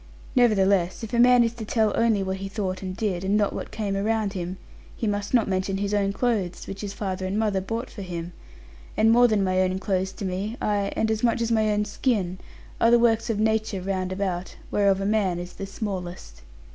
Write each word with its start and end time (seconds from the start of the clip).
Nevertheless, 0.35 1.03
if 1.03 1.13
a 1.13 1.19
man 1.19 1.43
is 1.43 1.53
to 1.53 1.63
tell 1.63 1.93
only 1.95 2.23
what 2.23 2.37
he 2.37 2.49
thought 2.49 2.81
and 2.81 2.97
did, 2.97 3.23
and 3.23 3.37
not 3.37 3.53
what 3.53 3.69
came 3.69 3.95
around 3.95 4.33
him, 4.33 4.57
he 4.95 5.05
must 5.05 5.31
not 5.31 5.47
mention 5.47 5.77
his 5.77 5.93
own 5.93 6.11
clothes, 6.11 6.65
which 6.65 6.81
his 6.81 6.91
father 6.91 7.27
and 7.27 7.37
mother 7.37 7.61
bought 7.61 7.91
for 7.91 8.01
him. 8.01 8.33
And 8.97 9.11
more 9.11 9.27
than 9.27 9.43
my 9.43 9.61
own 9.61 9.77
clothes 9.77 10.11
to 10.13 10.25
me, 10.25 10.57
ay, 10.59 10.91
and 10.95 11.11
as 11.11 11.21
much 11.21 11.39
as 11.39 11.51
my 11.51 11.69
own 11.71 11.85
skin, 11.85 12.39
are 12.81 12.89
the 12.89 12.97
works 12.97 13.29
of 13.29 13.39
nature 13.39 13.79
round 13.79 14.11
about, 14.11 14.55
whereof 14.71 15.01
a 15.01 15.05
man 15.05 15.37
is 15.37 15.53
the 15.53 15.67
smallest. 15.67 16.41